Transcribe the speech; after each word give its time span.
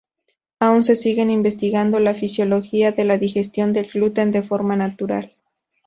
Aún 0.59 0.83
se 0.83 0.95
sigue 0.95 1.21
investigando 1.21 1.99
la 1.99 2.15
fisiología 2.15 2.91
de 2.91 3.05
la 3.05 3.19
digestión 3.19 3.71
del 3.71 3.85
gluten 3.87 4.31
de 4.31 4.41
forma 4.41 4.75
natural. 4.75 5.35